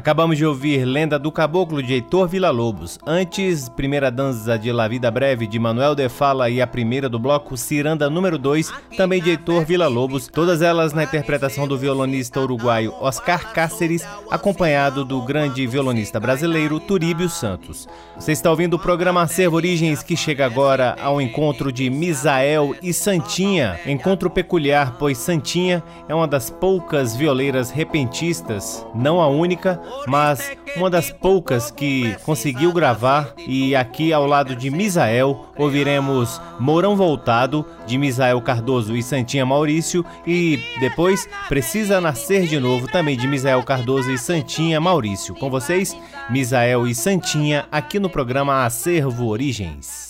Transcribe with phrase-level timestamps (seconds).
[0.00, 2.98] Acabamos de ouvir Lenda do Caboclo de Heitor Villa-Lobos.
[3.06, 7.18] Antes, Primeira Dança de La Vida Breve de Manuel de Fala e a primeira do
[7.18, 12.94] bloco Ciranda número 2, também de Heitor Villa-Lobos, todas elas na interpretação do violonista uruguaio
[12.98, 17.86] Oscar Cáceres, acompanhado do grande violonista brasileiro Turíbio Santos.
[18.16, 22.94] Você está ouvindo o programa Acervo Origens que chega agora ao encontro de Misael e
[22.94, 23.78] Santinha.
[23.84, 30.88] Encontro peculiar, pois Santinha é uma das poucas violeiras repentistas, não a única, mas uma
[30.88, 33.34] das poucas que conseguiu gravar.
[33.38, 40.04] E aqui ao lado de Misael ouviremos Mourão Voltado, de Misael Cardoso e Santinha Maurício.
[40.26, 45.34] E depois Precisa Nascer de Novo, também de Misael Cardoso e Santinha Maurício.
[45.34, 45.96] Com vocês,
[46.28, 50.09] Misael e Santinha, aqui no programa Acervo Origens.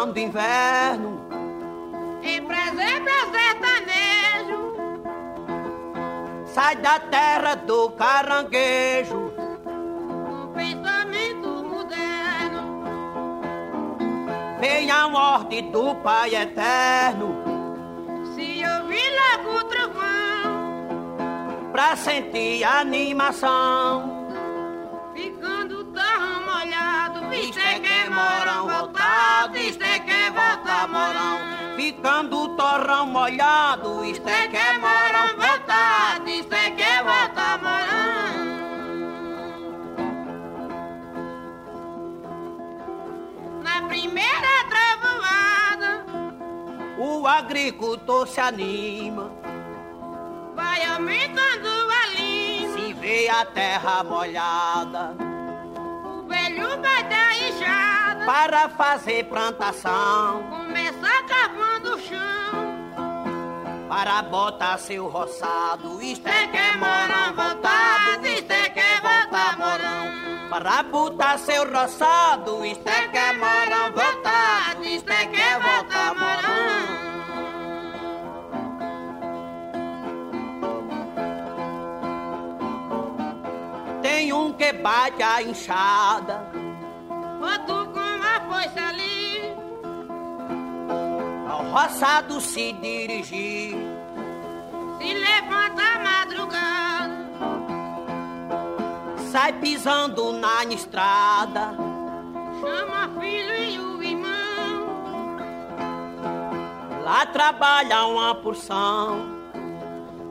[0.00, 1.20] Chegando inverno.
[2.22, 4.74] Em prazer pra sertanejo.
[6.46, 9.32] Sai da terra do caranguejo.
[9.66, 12.82] Um pensamento moderno.
[14.58, 17.34] Vem a ordem do Pai Eterno.
[18.34, 21.20] Se ouvir logo o trovão,
[21.72, 24.19] pra sentir animação.
[26.00, 31.38] Ficando tão molhado, é que moram voltado, isto é que volta morão.
[31.76, 38.10] Ficando torrão molhado, isto é que é morão voltado, isto é que volta morão.
[43.62, 46.06] Na primeira trovoada,
[46.98, 49.32] O agricultor se anima,
[50.54, 52.78] vai aumentando a língua.
[52.78, 55.29] se vê a terra molhada, O
[56.54, 56.76] velho
[57.08, 62.30] dar enxada, para fazer plantação, começa cavando o chão.
[63.88, 70.48] para botar seu roçado, isto é que moram voltado, isto é que volta morão.
[70.48, 73.92] Para botar seu roçado, isto é que é morão.
[73.92, 77.09] Voltado, isto é que volta morão.
[84.82, 86.42] Bate a enxada,
[87.40, 89.54] Outro com a foice ali,
[91.48, 93.76] ao roçado se dirigir.
[94.98, 97.20] se levanta a madrugada.
[99.30, 101.74] Sai pisando na estrada,
[102.60, 104.86] Chama filho e o irmão,
[107.04, 109.38] lá trabalha uma porção.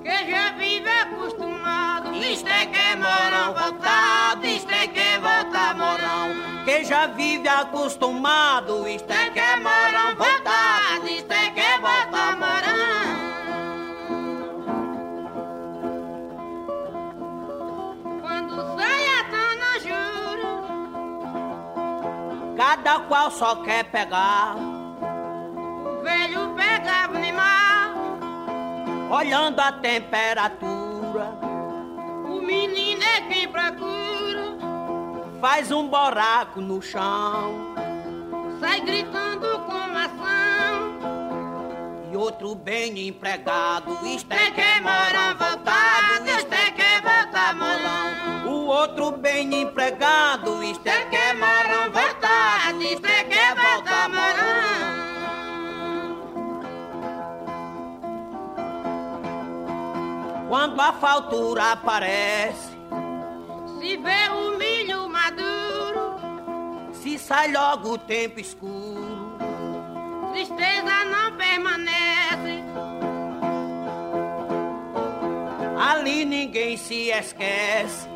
[0.04, 2.14] que já vive acostumado.
[2.16, 4.09] Isto é que moram voltado,
[4.48, 6.64] isto é que volta morão.
[6.66, 13.20] Que já vive acostumado, isto é que moram voltado, isto é que volta morão.
[18.22, 20.50] Quando sai a dona jura,
[22.58, 27.94] Cada qual só quer pegar, o velho pegava animal.
[29.12, 31.28] olhando a temperatura.
[32.28, 34.19] O menino é quem procura,
[35.40, 37.90] Faz um buraco no chão
[38.60, 41.00] sai gritando com ação.
[42.12, 44.06] e outro bem empregado.
[44.06, 48.52] Isto É que moram voltado, isto é que volta morão.
[48.52, 55.00] O outro bem empregado, isto é que moram voltado, isto é que volta morão.
[60.50, 62.69] Quando a faltura aparece,
[67.30, 69.38] sai logo o tempo escuro.
[70.34, 72.64] tristeza não permanece.
[75.78, 78.08] Ali ninguém se esquece.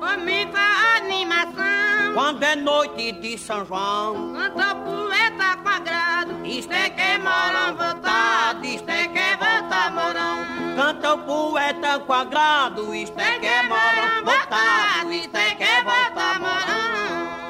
[0.00, 6.46] Aumenta a animação, Quando é noite de São João, canta o poeta com agrado.
[6.46, 10.36] isto é que moram voltado, isto é que volta morão.
[10.76, 17.43] Canta o poeta com agrado, isto é que moram voltado, isto é que volta morão.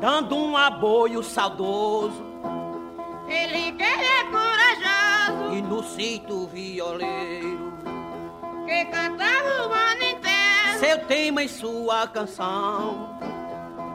[0.00, 2.28] Dando um aboio saudoso
[3.28, 7.72] ele que é corajoso, e no sítio violeiro.
[8.66, 10.78] que cantava o ano inteiro.
[10.78, 13.18] Seu tema e sua canção,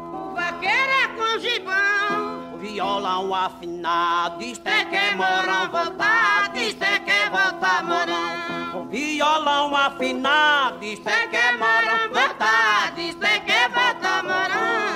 [0.05, 6.59] O vaqueiro é com gibão, o violão afinado, isto é é que é morão voltado,
[6.59, 8.81] isto é que volta morão.
[8.81, 14.92] O violão afinado, isto é que é morão voltado, isto é que é volta morão.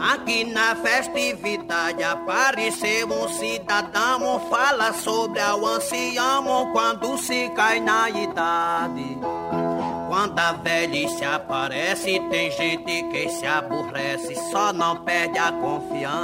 [0.00, 9.18] Aqui na festividade apareceu um cidadão, fala sobre ao ancião quando se cai na idade.
[10.08, 16.18] Quando a velhice aparece, tem gente que se aborrece, só não perde a confiança.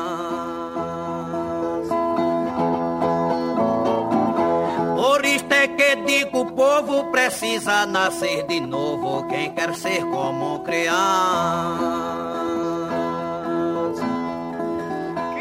[4.96, 10.60] Por isto é que digo, o povo precisa nascer de novo, quem quer ser como
[10.60, 11.95] criança.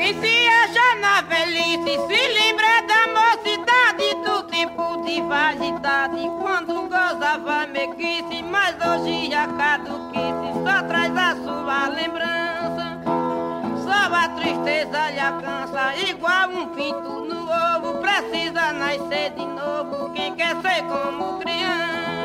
[0.05, 7.65] Quem se acha na velhice se lembra da mocidade do tempo de vaidade quando gozava
[7.65, 13.01] mequice, mas hoje a caduquice só traz a sua lembrança.
[13.83, 20.35] Só a tristeza lhe alcança, igual um pinto no ovo, precisa nascer de novo quem
[20.35, 22.24] quer ser como criança.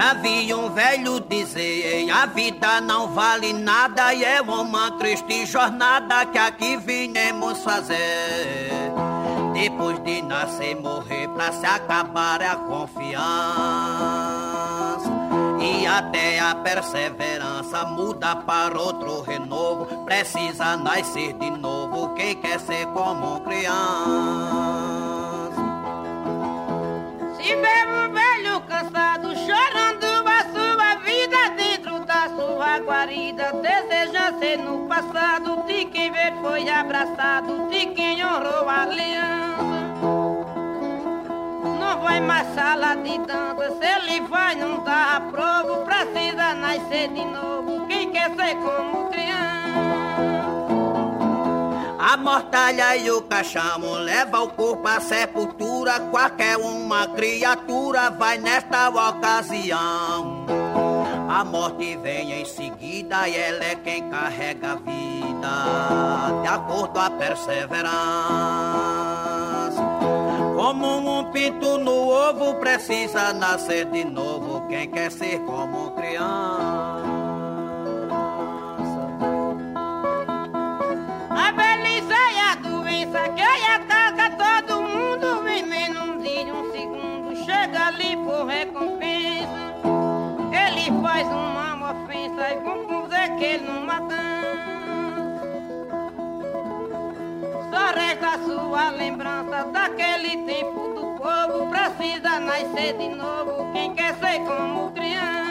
[0.00, 6.24] Já vi um velho dizer, a vida não vale nada e é uma triste jornada
[6.24, 8.70] que aqui vinemos fazer.
[9.52, 13.20] Depois de nascer, morrer, pra se acabar é a confiança.
[15.60, 20.06] E até a perseverança muda para outro renovo.
[20.06, 24.40] Precisa nascer de novo quem quer ser como criança.
[27.36, 29.79] Se um velho cansado chorando
[34.56, 39.80] no passado de quem ver foi abraçado, de quem honrou a aliança.
[41.78, 47.24] Não vai mais sala de dança, se ele vai não dá aprovo, precisa nascer de
[47.24, 49.40] novo, quem quer ser como criança.
[51.98, 56.00] A mortalha e o caixão leva o corpo à sepultura.
[56.10, 60.59] Qualquer uma criatura vai nesta ocasião.
[61.32, 67.08] A morte vem em seguida e ela é quem carrega a vida, de acordo a
[67.08, 67.90] perseverança.
[70.56, 74.66] Como um pinto no ovo, precisa nascer de novo.
[74.66, 77.00] Quem quer ser como criança.
[81.30, 83.40] A velhice é a doença que
[93.50, 94.16] ele mata.
[97.70, 101.68] Só resta a sua lembrança daquele tempo do povo.
[101.70, 103.72] Precisa nascer de novo.
[103.72, 105.50] Quem quer ser como criança.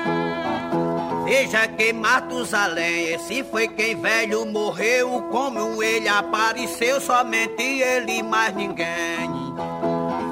[1.26, 9.30] Veja que Matusalém, esse foi quem velho morreu, como ele apareceu, somente ele mais ninguém.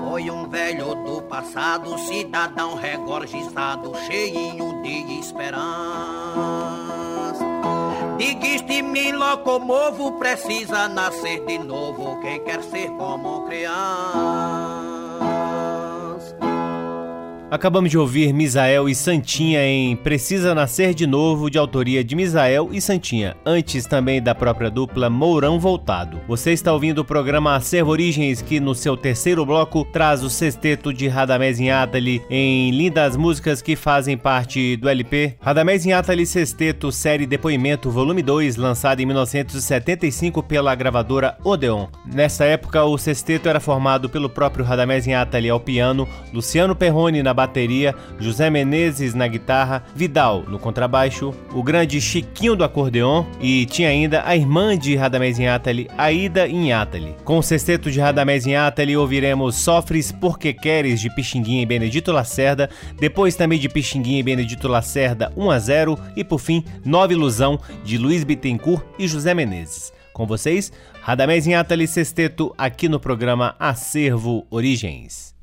[0.09, 7.06] Foi um velho do passado, cidadão regorgizado, cheinho de esperança.
[8.17, 14.86] Diguiste me locomovo, precisa nascer de novo, quem quer ser como criança.
[17.49, 22.71] Acabamos de ouvir Misael e Santinha em Precisa Nascer de Novo, de autoria de Misael
[22.73, 26.19] e Santinha, antes também da própria dupla Mourão Voltado.
[26.27, 30.93] Você está ouvindo o programa Acervo Origens, que no seu terceiro bloco traz o sexteto
[30.93, 35.37] de Radamés Inhatali em lindas músicas que fazem parte do LP.
[35.39, 41.87] Radamés Inhatali Sexteto, série Depoimento, volume 2, lançado em 1975 pela gravadora Odeon.
[42.05, 47.36] Nessa época, o sexteto era formado pelo próprio Radamés Inhatali ao piano, Luciano Perrone na
[47.37, 53.89] bateria, José Menezes na guitarra, Vidal no contrabaixo, o grande Chiquinho do acordeon e tinha
[53.89, 57.15] ainda a irmã de Radamés Inhatali, Aida Inhatali.
[57.23, 62.71] Com o sexteto de Radamés Inhatali ouviremos Sofres Porque Queres de Pixinguinha e Benedito Lacerda,
[62.99, 67.59] depois também de Pixinguinha e Benedito Lacerda 1 a 0 e por fim Nova Ilusão
[67.83, 69.93] de Luiz Bittencourt e José Menezes.
[70.11, 70.71] Com vocês,
[71.03, 75.37] Radamés Inhatali Sexteto aqui no programa Acervo Origens.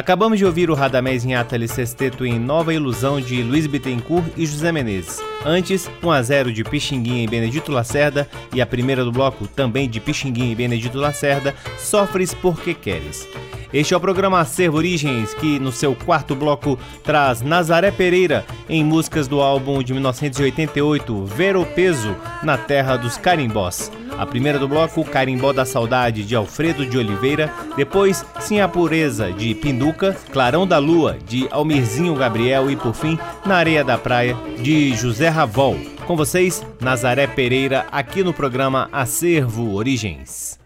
[0.00, 4.46] Acabamos de ouvir o Radamés em Atali Sexteto em Nova Ilusão de Luiz Bittencourt e
[4.46, 5.20] José Menezes.
[5.44, 9.90] Antes, 1 a 0 de Pixinguinha e Benedito Lacerda e a primeira do bloco, também
[9.90, 13.28] de Pixinguinha e Benedito Lacerda, Sofres Porque Queres.
[13.72, 18.84] Este é o programa Acervo Origens, que no seu quarto bloco traz Nazaré Pereira em
[18.84, 23.92] músicas do álbum de 1988, Ver o Peso, na Terra dos Carimbós.
[24.18, 27.50] A primeira do bloco, Carimbó da Saudade, de Alfredo de Oliveira.
[27.76, 30.14] Depois, Sim a Pureza, de Pinduca.
[30.30, 32.70] Clarão da Lua, de Almirzinho Gabriel.
[32.70, 35.78] E por fim, Na Areia da Praia, de José Ravol.
[36.06, 40.59] Com vocês, Nazaré Pereira, aqui no programa Acervo Origens.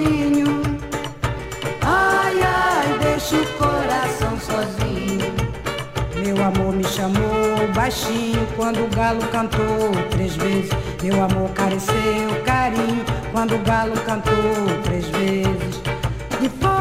[0.00, 0.62] Sozinho.
[1.82, 5.20] Ai, ai, deixa o coração sozinho.
[6.24, 10.70] Meu amor me chamou baixinho quando o galo cantou três vezes.
[11.02, 15.80] Meu amor careceu carinho quando o galo cantou três vezes.
[16.40, 16.79] De fora,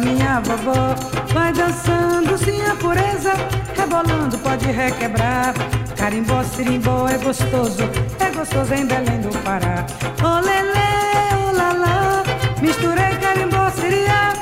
[0.00, 0.94] minha vovó.
[1.32, 3.32] Vai dançando sim a pureza,
[3.76, 5.54] rebolando pode requebrar.
[5.96, 7.88] Carimbó, sirimbó é gostoso,
[8.18, 9.84] é gostoso em Belém do Pará.
[10.22, 12.22] Olelê, olalá,
[12.60, 14.32] misturei carimbó, siriá.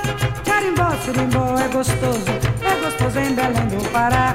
[0.45, 2.31] Carimbó, sirimbó é gostoso,
[2.63, 4.35] é gostoso em Belém do Pará.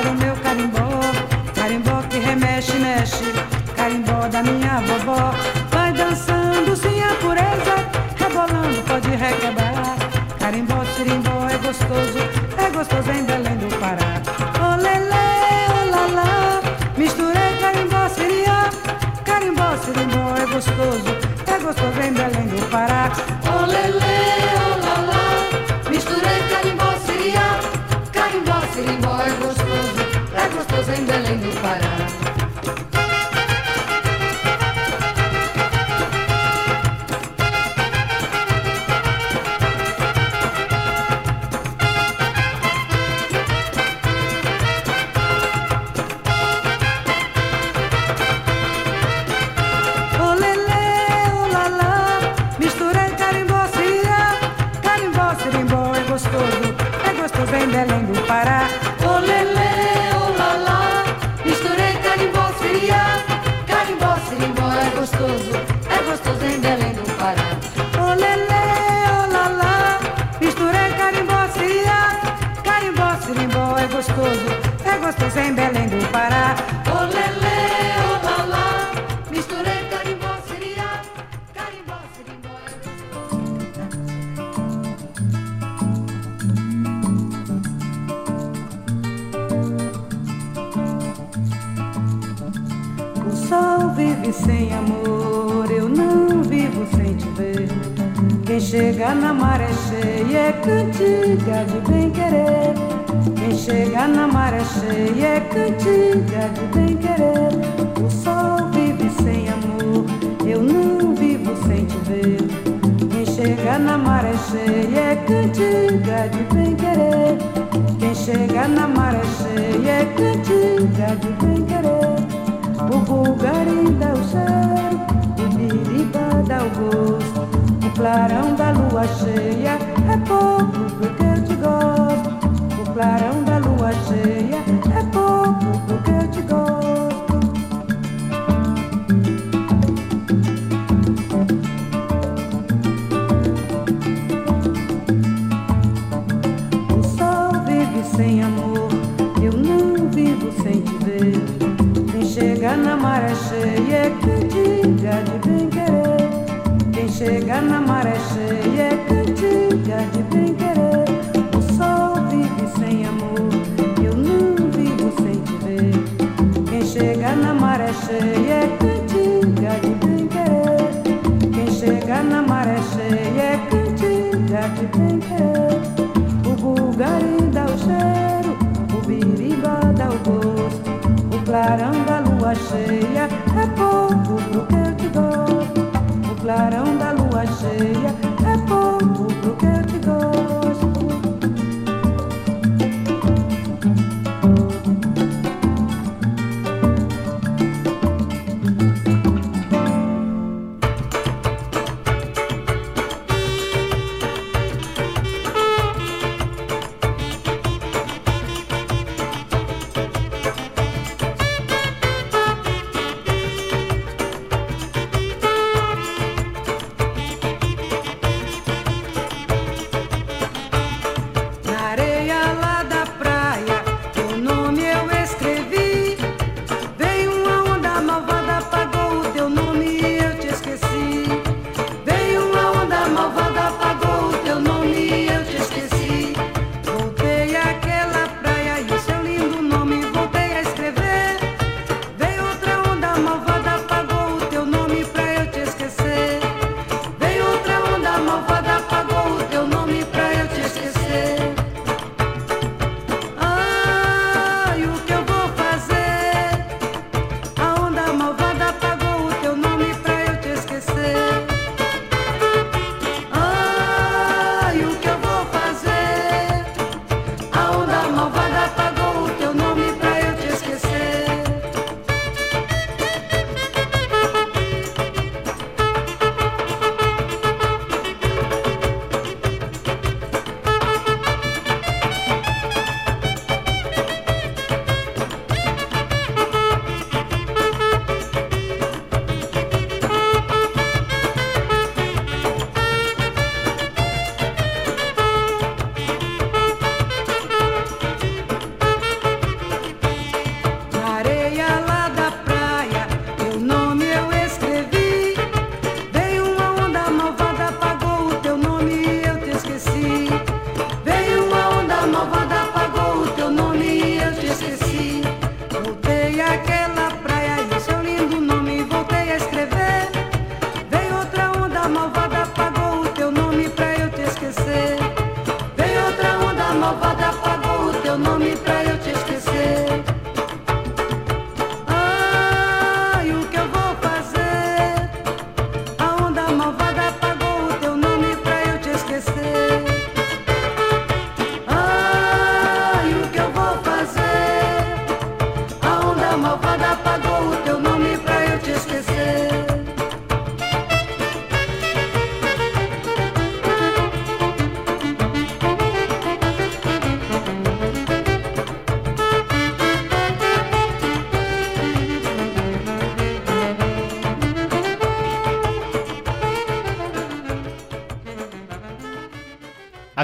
[0.00, 0.81] O meu carimbó.
[30.88, 32.01] Em Belém do Pará.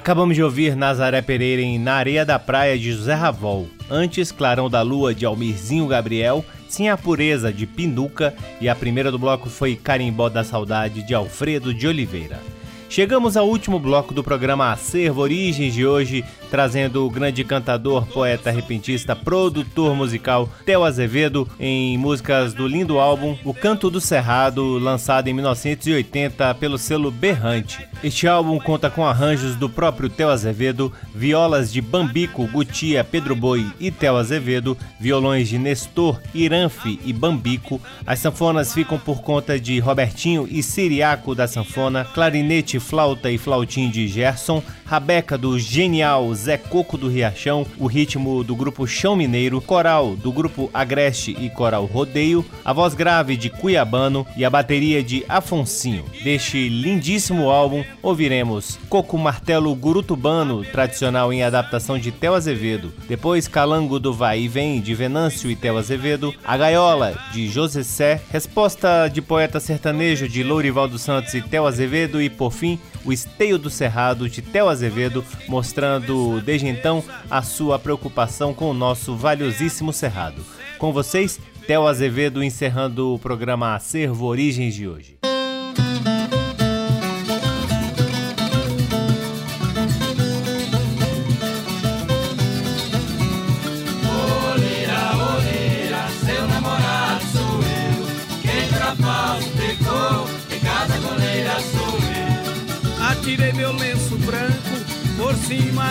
[0.09, 3.69] Acabamos de ouvir Nazaré Pereira em Na Areia da Praia de José Ravol.
[3.91, 9.13] Antes, Clarão da Lua de Almirzinho Gabriel, Sim a Pureza de Pinduca e a primeira
[9.13, 12.41] do bloco foi Carimbó da Saudade de Alfredo de Oliveira.
[12.91, 18.51] Chegamos ao último bloco do programa Acervo Origens de hoje, trazendo o grande cantador, poeta,
[18.51, 25.29] repentista, produtor musical Theo Azevedo em músicas do lindo álbum O Canto do Cerrado, lançado
[25.29, 27.87] em 1980 pelo selo Berrante.
[28.03, 33.67] Este álbum conta com arranjos do próprio Theo Azevedo, violas de Bambico, Gutia, Pedro Boi
[33.79, 37.81] e Theo Azevedo, violões de Nestor, Iranfe e Bambico.
[38.07, 43.91] As sanfonas ficam por conta de Robertinho e Siriaco da sanfona, clarinete, flauta e flautim
[43.91, 49.61] de Gerson, rabeca do genial Zé Coco do Riachão, o ritmo do grupo Chão Mineiro,
[49.61, 55.03] coral do grupo Agreste e coral Rodeio, a voz grave de Cuiabano e a bateria
[55.03, 56.05] de Afonsinho.
[56.23, 63.99] Deste lindíssimo álbum, ouviremos Coco Martelo Gurutubano, tradicional em adaptação de Tel Azevedo, depois Calango
[63.99, 69.09] do Vai e Vem, de Venâncio e Tel Azevedo, A Gaiola, de José Sé, Resposta
[69.09, 72.21] de Poeta Sertanejo, de Lourivaldo Santos e Tel Azevedo.
[72.21, 72.68] E, por fim,
[73.05, 78.75] O Esteio do Cerrado, de Tel Azevedo, mostrando desde então a sua preocupação com o
[78.75, 80.45] nosso valiosíssimo Cerrado.
[80.79, 85.18] Com vocês, Tel Azevedo encerrando o programa Acervo Origens de hoje.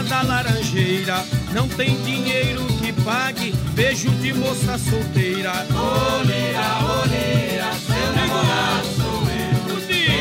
[0.08, 1.24] Da laranjeira.
[1.54, 5.52] Não tem dinheiro que pague beijo de moça solteira.
[5.72, 6.68] Oleira,
[7.02, 9.38] oleira, seu namorado sou eu.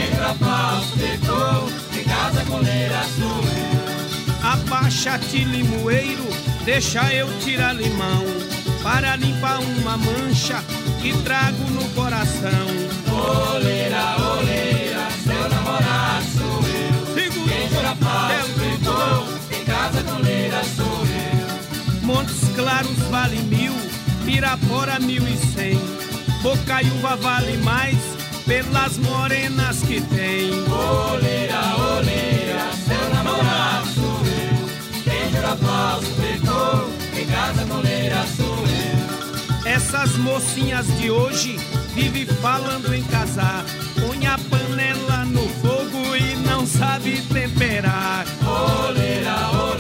[0.07, 4.51] Entra falso, pecou, em casa coleira sou eu.
[4.51, 6.26] Abaixa-te limoeiro,
[6.64, 8.24] deixa eu tirar limão.
[8.82, 10.62] Para limpar uma mancha
[11.03, 12.66] que trago no coração.
[13.11, 14.76] Oleira, oleira,
[20.76, 22.02] sou eu.
[22.02, 23.72] Montes Claros vale mil,
[24.24, 25.78] Pirapora mil e cem.
[26.42, 27.98] Bocaiúva vale mais,
[28.46, 30.50] pelas morenas que tem.
[30.70, 35.02] Oleira, oleira, seu namorado sou eu.
[35.04, 39.70] Quem jura aplauso brigou, em casa coleira sou eu.
[39.70, 41.59] Essas mocinhas de hoje
[41.94, 43.64] vivem falando em casar.
[44.00, 48.24] Põe a panela no fogo e não sabe temperar.
[48.44, 49.76] Oleira, oleira,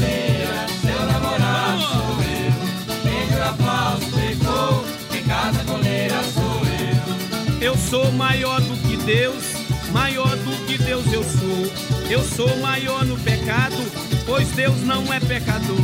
[7.88, 9.44] sou maior do que Deus,
[9.92, 12.10] maior do que Deus eu sou.
[12.10, 13.76] Eu sou maior no pecado,
[14.24, 15.76] pois Deus não é pecador.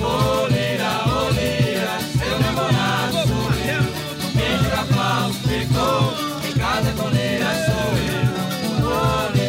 [0.00, 3.84] Oleira, oleira, seu namorado sou eu.
[4.32, 4.58] Quem
[4.94, 6.14] falso pecou,
[6.48, 8.86] em casa coleira sou eu.
[8.86, 9.47] Oleira,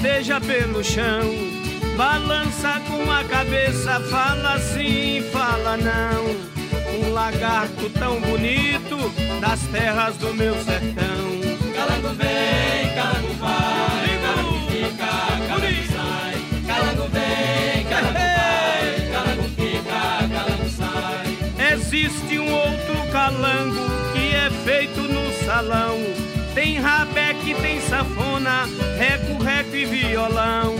[0.00, 1.30] rasteja pelo chão.
[1.96, 6.24] Balança com a cabeça, fala sim, fala não.
[6.98, 8.96] Um lagarto tão bonito
[9.40, 11.40] das terras do meu sertão.
[11.74, 15.06] Calango vem, calango vai, calango fica,
[15.48, 16.36] calango sai.
[16.66, 21.72] Calango vem, calango vai, calango fica, calango sai.
[21.72, 23.84] Existe um outro calango
[24.14, 25.98] que é feito no salão.
[26.54, 30.76] Tem rabeque, tem safona, reco, reco e violão.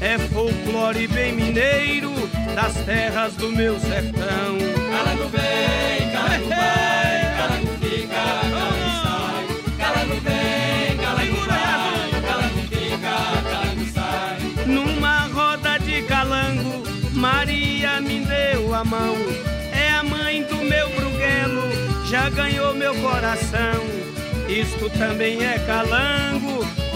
[0.00, 2.12] É folclore bem mineiro
[2.54, 4.56] das terras do meu sertão.
[4.90, 8.22] Calango vem, calango vai, calango fica,
[8.52, 9.44] calango sai.
[9.78, 13.16] Calango vem, calango vai, calango fica,
[13.50, 14.66] calango sai.
[14.66, 16.82] Numa roda de calango,
[17.12, 19.16] Maria me deu a mão.
[19.72, 21.62] É a mãe do meu bruguelo,
[22.04, 23.84] já ganhou meu coração.
[24.48, 26.45] Isto também é calango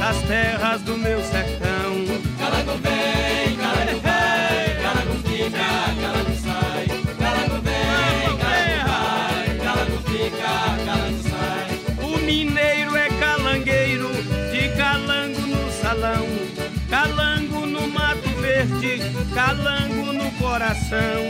[0.01, 1.93] das terras do meu sertão.
[2.39, 5.69] Calango vem, calango vai, calango fica,
[6.01, 6.87] calango sai.
[7.19, 10.53] Calango vem, calango vai, calango fica,
[10.87, 11.69] calango sai.
[12.03, 14.09] O mineiro é calangueiro,
[14.51, 16.27] de calango no salão,
[16.89, 17.51] calango
[18.61, 19.01] verde,
[19.35, 21.23] calango no coração.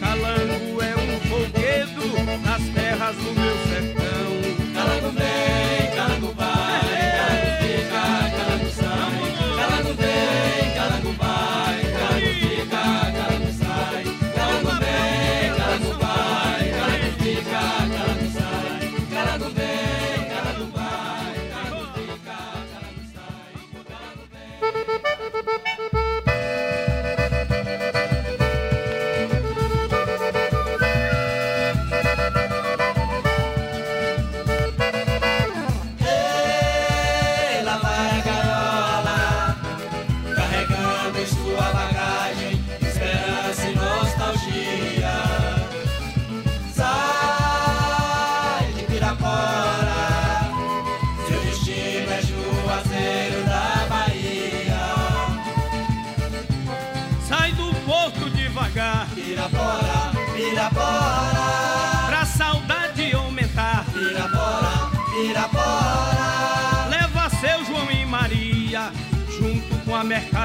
[0.00, 2.06] Calango é um folguedo
[2.44, 4.74] nas terras do meu sertão.
[4.74, 6.80] Calango vem, calango vai,
[7.16, 7.45] calango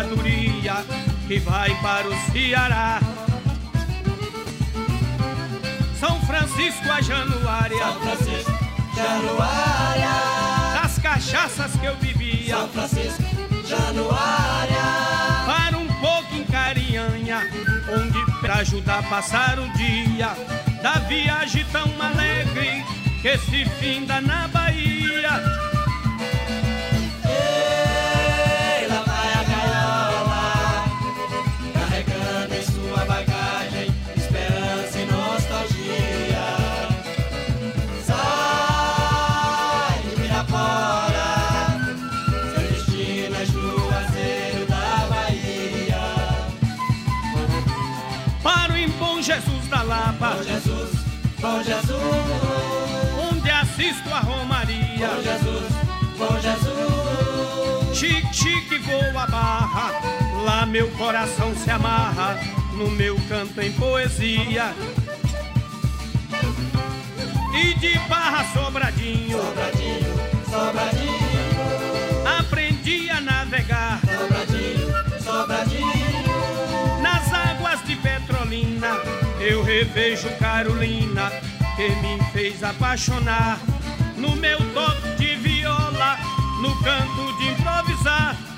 [0.02, 0.86] mercadoria
[1.28, 2.99] que vai para o Ceará.
[5.99, 8.52] São Francisco a Januária, São Francisco,
[8.95, 10.10] Januária,
[10.82, 12.58] das cachaças que eu bebia.
[12.58, 13.24] São Francisco,
[13.66, 14.82] Januária.
[15.45, 17.47] Para um pouco em Carinhanha,
[17.93, 20.30] onde pra ajudar a passar o dia
[20.82, 22.84] da viagem tão alegre
[23.22, 24.47] que se finda na
[51.62, 52.01] bom Jesus,
[53.32, 55.07] onde assisto a Romaria.
[55.07, 55.72] bom Jesus,
[56.18, 57.97] bom Jesus.
[57.97, 59.91] Chique, chique, vou a barra,
[60.43, 62.39] lá meu coração se amarra,
[62.74, 64.74] no meu canto em poesia.
[67.53, 70.16] E de barra sobradinho, Sobradinho,
[70.49, 74.88] sobradinho, aprendi a navegar sobradinho,
[75.24, 77.01] sobradinho.
[77.03, 78.97] nas águas de Petrolina.
[79.41, 81.32] Eu revejo Carolina,
[81.76, 83.57] que me fez apaixonar.
[84.17, 86.17] No meu toque de viola,
[86.61, 88.51] no canto de improvisar.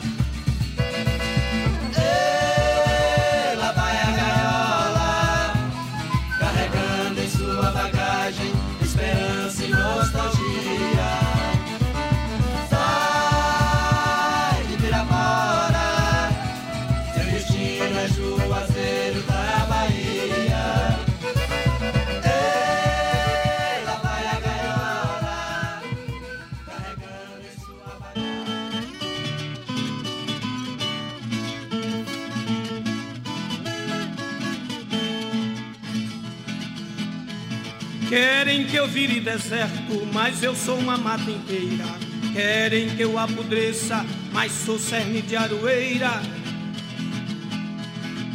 [39.23, 41.85] Deserto, mas eu sou uma mata inteira.
[42.33, 46.21] Querem que eu apodreça, mas sou cerne de aroeira.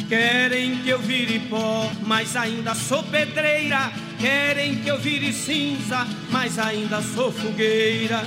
[0.09, 3.93] Querem que eu vire pó, mas ainda sou pedreira.
[4.18, 8.22] Querem que eu vire cinza, mas ainda sou fogueira.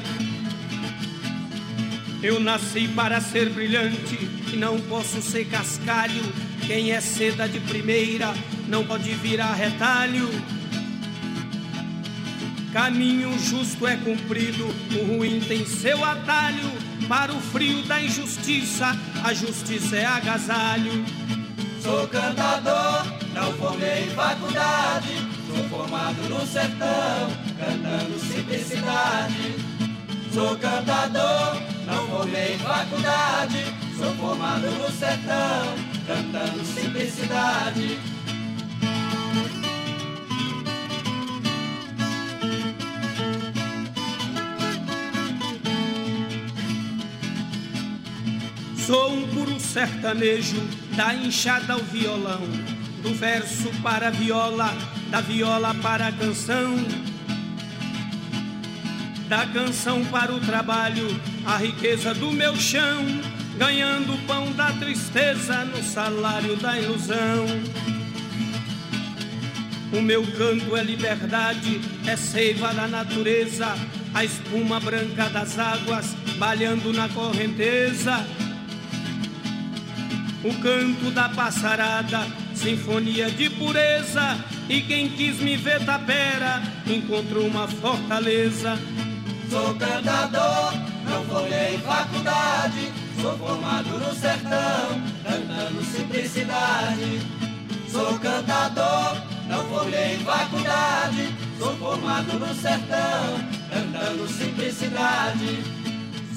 [2.21, 6.21] Eu nasci para ser brilhante e não posso ser cascalho.
[6.67, 8.31] Quem é seda de primeira
[8.67, 10.29] não pode virar retalho.
[12.71, 16.71] Caminho justo é cumprido, o ruim tem seu atalho.
[17.07, 21.03] Para o frio da injustiça, a justiça é agasalho.
[21.81, 25.09] Sou cantador, não formei faculdade.
[25.47, 29.55] Sou formado no sertão, cantando simplicidade.
[30.33, 33.65] Sou cantador, não formei faculdade.
[33.97, 35.75] Sou formado no sertão,
[36.07, 37.99] cantando simplicidade.
[48.91, 50.61] Sou um puro sertanejo,
[50.97, 52.41] da enxada ao violão,
[53.01, 54.69] do verso para a viola,
[55.09, 56.75] da viola para a canção,
[59.29, 61.07] da canção para o trabalho,
[61.45, 63.05] a riqueza do meu chão,
[63.57, 67.45] ganhando o pão da tristeza no salário da ilusão.
[69.93, 73.73] O meu canto é liberdade, é seiva da natureza,
[74.13, 78.40] a espuma branca das águas balhando na correnteza.
[80.43, 84.37] O canto da passarada, sinfonia de pureza.
[84.69, 88.77] E quem quis me ver tapera, encontrou uma fortaleza.
[89.49, 90.73] Sou cantador,
[91.03, 97.21] não formei faculdade, sou formado no sertão, cantando simplicidade.
[97.91, 99.17] Sou cantador,
[99.49, 105.80] não formei faculdade, sou formado no sertão, cantando simplicidade.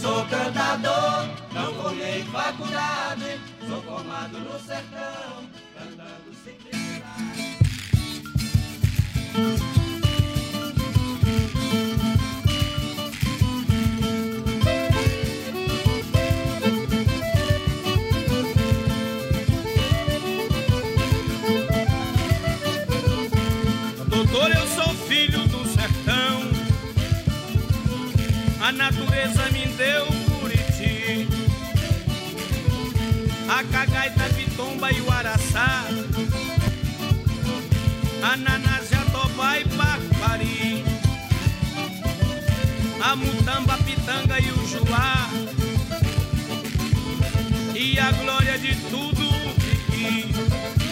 [0.05, 7.55] Sou cantador, não formei faculdade, sou formado no sertão, cantando simplicidade.
[28.65, 30.07] A natureza me deu
[30.41, 31.29] Buriti.
[33.47, 35.85] A cagaita, pitomba e o araçá.
[38.23, 40.83] Ananás, jatobá e bacari.
[43.03, 45.29] A mutamba, pitanga e o juá.
[47.75, 50.84] E a glória de tudo o piqui.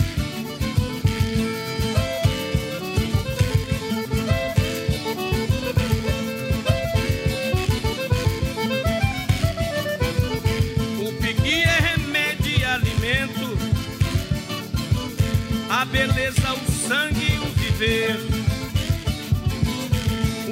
[15.92, 18.16] Beleza, o sangue e o viver.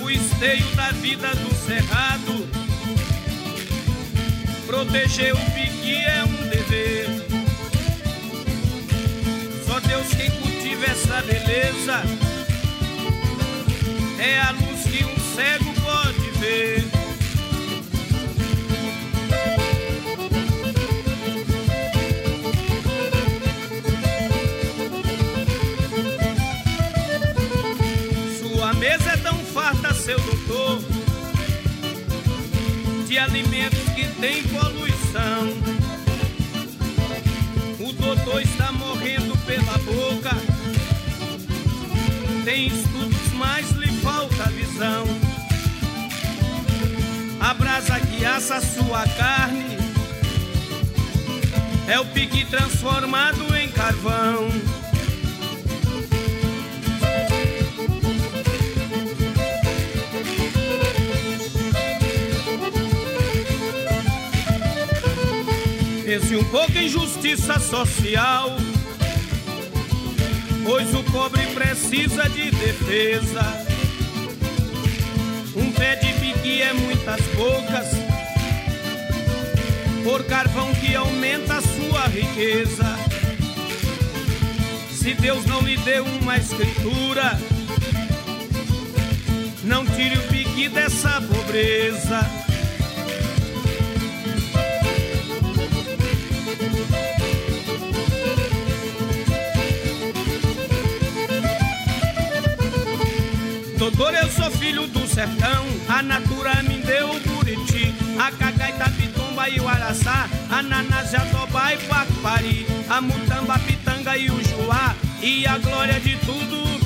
[0.02, 2.46] O esteio da vida do cerrado,
[4.66, 7.08] proteger o piqui é um dever.
[9.66, 12.02] Só Deus quem cultiva essa beleza,
[14.18, 16.69] é a luz que um cego pode ver.
[33.10, 35.48] De alimentos que tem poluição.
[37.80, 40.30] O doutor está morrendo pela boca,
[42.44, 45.04] tem estudos, mas lhe falta visão.
[47.40, 49.76] A brasa que assa sua carne
[51.88, 54.79] é o pique transformado em carvão.
[66.10, 68.56] Pense um pouco em justiça social,
[70.64, 73.64] pois o pobre precisa de defesa.
[75.54, 77.90] Um pé de pique é muitas bocas,
[80.02, 82.98] por carvão que aumenta a sua riqueza.
[84.92, 87.38] Se Deus não lhe deu uma escritura,
[89.62, 92.39] não tire o pique dessa pobreza.
[104.00, 109.46] Doutor, eu sou filho do sertão, a natura me deu o buriti, a cagaita, pitumba
[109.46, 115.46] e o araçá, a nanás, jatobá e bacupari, a mutamba, pitanga e o juá, e
[115.46, 116.79] a glória de tudo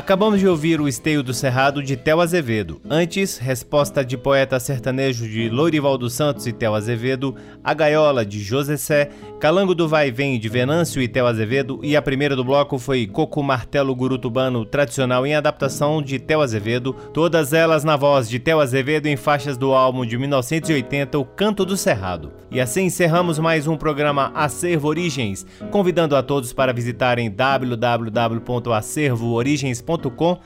[0.00, 2.80] Acabamos de ouvir o Esteio do Cerrado de Tel Azevedo.
[2.88, 8.40] Antes, resposta de poeta sertanejo de Lourival dos Santos e Tel Azevedo, A Gaiola de
[8.40, 12.42] José Sé, Calango do Vai Vem de Venâncio e Tel Azevedo e a primeira do
[12.42, 18.26] bloco foi Coco Martelo Gurutubano tradicional em adaptação de Tel Azevedo, todas elas na voz
[18.26, 22.32] de Tel Azevedo em faixas do álbum de 1980 O Canto do Cerrado.
[22.50, 29.89] E assim encerramos mais um programa Acervo Origens, convidando a todos para visitarem www.acervoorigens.com,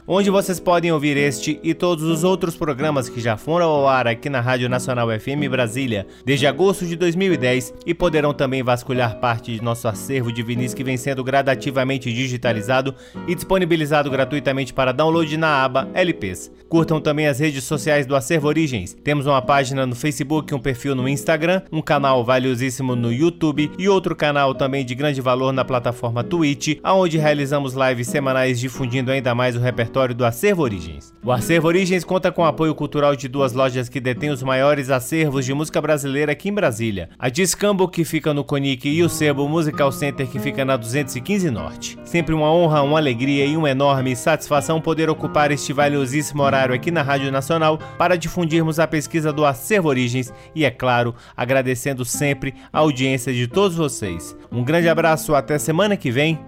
[0.07, 4.07] onde vocês podem ouvir este e todos os outros programas que já foram ao ar
[4.07, 9.53] aqui na Rádio Nacional FM Brasília desde agosto de 2010 e poderão também vasculhar parte
[9.53, 12.95] de nosso acervo de vinis que vem sendo gradativamente digitalizado
[13.27, 16.51] e disponibilizado gratuitamente para download na aba LPs.
[16.69, 18.95] Curtam também as redes sociais do Acervo Origens.
[19.05, 23.89] Temos uma página no Facebook, um perfil no Instagram, um canal valiosíssimo no YouTube e
[23.89, 29.24] outro canal também de grande valor na plataforma Twitch, onde realizamos lives semanais difundindo ainda
[29.25, 31.15] ainda mais o repertório do Acervo Origens.
[31.25, 34.91] O Acervo Origens conta com o apoio cultural de duas lojas que detêm os maiores
[34.91, 37.09] acervos de música brasileira aqui em Brasília.
[37.19, 41.51] A Discambo, que fica no Conic, e o Sebo Musical Center, que fica na 215
[41.51, 41.99] Norte.
[42.05, 46.91] Sempre uma honra, uma alegria e uma enorme satisfação poder ocupar este valiosíssimo horário aqui
[46.91, 52.55] na Rádio Nacional para difundirmos a pesquisa do Acervo Origens e, é claro, agradecendo sempre
[52.71, 54.37] a audiência de todos vocês.
[54.53, 56.39] Um grande abraço, até semana que vem.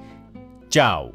[0.68, 1.14] Tchau!